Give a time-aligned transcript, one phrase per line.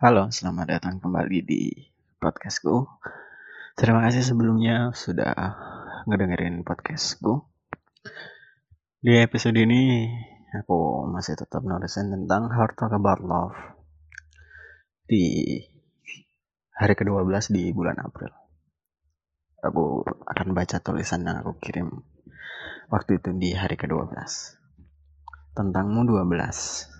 [0.00, 1.76] Halo, selamat datang kembali di
[2.16, 2.88] podcastku.
[3.76, 5.36] Terima kasih sebelumnya sudah
[6.08, 7.44] ngedengerin podcastku.
[9.04, 10.08] Di episode ini
[10.56, 13.60] aku masih tetap nulisin tentang Heart Talk About Love
[15.04, 15.60] di
[16.72, 18.32] hari ke-12 di bulan April.
[19.60, 21.92] Aku akan baca tulisan yang aku kirim
[22.88, 24.16] waktu itu di hari ke-12.
[25.52, 26.99] Tentangmu 12.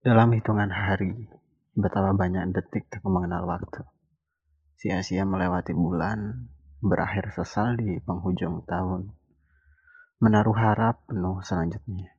[0.00, 1.12] Dalam hitungan hari,
[1.76, 3.84] betapa banyak detik aku mengenal waktu.
[4.80, 6.48] Sia-sia melewati bulan,
[6.80, 9.12] berakhir sesal di penghujung tahun.
[10.24, 12.16] Menaruh harap penuh selanjutnya.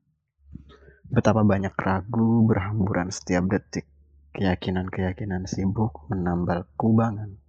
[1.10, 3.90] Betapa banyak ragu berhamburan setiap detik.
[4.38, 7.42] Keyakinan-keyakinan sibuk menambal kubangan.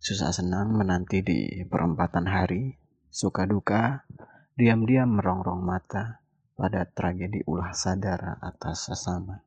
[0.00, 2.80] Susah senang menanti di perempatan hari.
[3.12, 4.08] Suka duka,
[4.56, 6.24] diam-diam merongrong mata
[6.56, 9.44] pada tragedi ulah sadar atas sesama.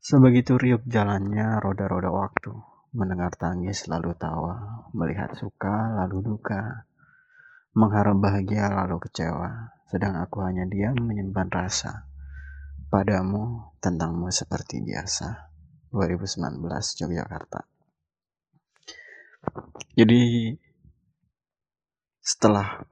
[0.00, 2.56] Sebegitu riuh jalannya roda-roda waktu,
[2.96, 6.88] mendengar tangis lalu tawa, melihat suka lalu duka,
[7.76, 12.08] mengharap bahagia lalu kecewa, sedang aku hanya diam menyimpan rasa.
[12.88, 15.52] Padamu, tentangmu seperti biasa.
[15.92, 16.58] 2019
[17.04, 17.60] Yogyakarta.
[20.00, 20.54] Jadi
[22.24, 22.88] setelah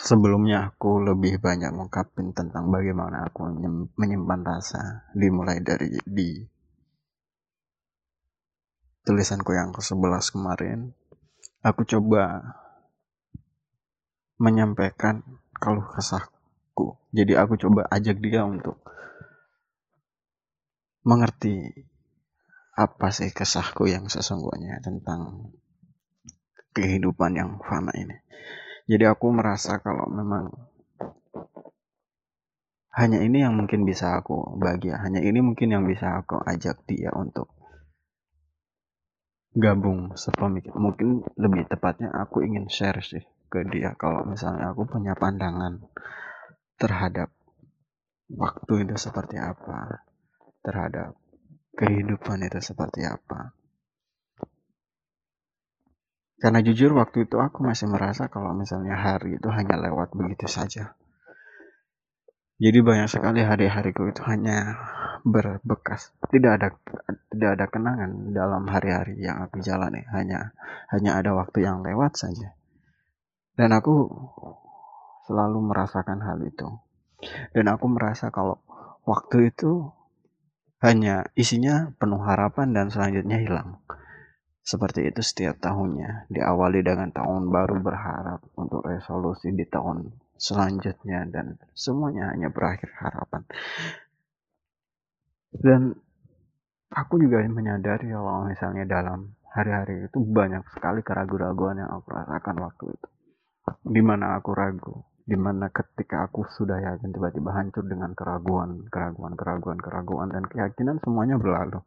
[0.00, 3.46] sebelumnya aku lebih banyak mengungkapin tentang bagaimana aku
[3.94, 6.42] menyimpan rasa dimulai dari di
[9.06, 10.78] tulisanku yang ke-11 kemarin.
[11.62, 12.42] Aku coba
[14.40, 15.22] menyampaikan
[15.56, 16.98] kalau kesahku.
[17.14, 18.80] Jadi aku coba ajak dia untuk
[21.04, 21.68] mengerti
[22.74, 25.52] apa sih kesahku yang sesungguhnya tentang
[26.74, 28.18] kehidupan yang fana ini
[28.84, 30.52] jadi aku merasa kalau memang
[32.94, 37.10] hanya ini yang mungkin bisa aku bahagia hanya ini mungkin yang bisa aku ajak dia
[37.10, 37.50] untuk
[39.54, 40.74] gabung sepemikir.
[40.74, 45.78] Mungkin lebih tepatnya aku ingin share sih ke dia kalau misalnya aku punya pandangan
[46.74, 47.30] terhadap
[48.34, 50.02] waktu itu seperti apa
[50.66, 51.14] terhadap
[51.78, 53.54] kehidupan itu seperti apa
[56.42, 60.98] karena jujur waktu itu aku masih merasa kalau misalnya hari itu hanya lewat begitu saja.
[62.54, 64.78] Jadi banyak sekali hari-hariku itu hanya
[65.26, 66.14] berbekas.
[66.30, 66.68] Tidak ada
[67.32, 70.06] tidak ada kenangan dalam hari-hari yang aku jalani.
[70.14, 70.54] Hanya
[70.94, 72.54] hanya ada waktu yang lewat saja.
[73.58, 74.06] Dan aku
[75.26, 76.68] selalu merasakan hal itu.
[77.56, 78.62] Dan aku merasa kalau
[79.02, 79.90] waktu itu
[80.84, 83.80] hanya isinya penuh harapan dan selanjutnya hilang.
[84.64, 90.08] Seperti itu setiap tahunnya, diawali dengan tahun baru berharap untuk resolusi di tahun
[90.40, 93.44] selanjutnya dan semuanya hanya berakhir harapan.
[95.52, 95.92] Dan
[96.96, 102.84] aku juga menyadari kalau misalnya dalam hari-hari itu banyak sekali keraguan-keraguan yang aku rasakan waktu
[102.88, 103.08] itu.
[103.84, 104.96] Di mana aku ragu,
[105.28, 110.96] di mana ketika aku sudah yakin tiba-tiba hancur dengan keraguan, keraguan, keraguan, keraguan dan keyakinan
[111.04, 111.84] semuanya berlalu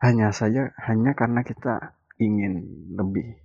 [0.00, 3.36] hanya saja hanya karena kita ingin lebih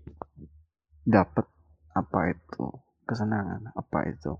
[1.07, 1.47] dapat
[1.91, 2.63] apa itu
[3.07, 4.33] kesenangan apa itu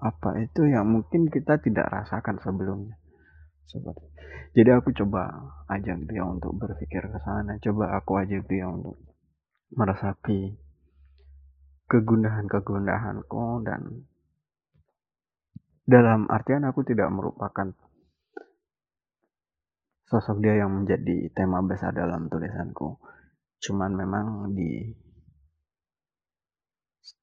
[0.00, 2.98] apa itu yang mungkin kita tidak rasakan sebelumnya.
[3.64, 4.14] Seperti
[4.54, 8.94] jadi aku coba ajak dia untuk berpikir ke sana coba aku ajak dia untuk
[9.74, 10.54] meresapi
[11.90, 14.06] kegundahan-kegundahanku dan
[15.84, 17.74] dalam artian aku tidak merupakan
[20.14, 23.02] sosok dia yang menjadi tema besar dalam tulisanku.
[23.58, 24.94] Cuman memang di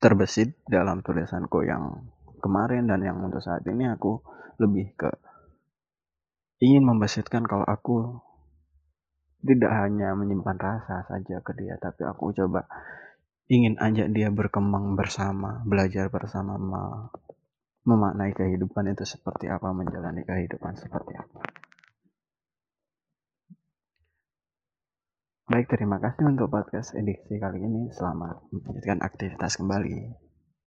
[0.04, 2.04] terbesit dalam tulisanku yang
[2.44, 4.20] kemarin dan yang untuk saat ini aku
[4.60, 5.10] lebih ke
[6.60, 8.20] ingin membesitkan kalau aku
[9.42, 12.70] tidak hanya menyimpan rasa saja ke dia tapi aku coba
[13.50, 16.62] ingin ajak dia berkembang bersama belajar bersama
[17.82, 21.42] memaknai kehidupan itu seperti apa menjalani kehidupan seperti apa
[25.52, 27.92] Baik, terima kasih untuk podcast edisi kali ini.
[27.92, 30.31] Selamat melanjutkan aktivitas kembali.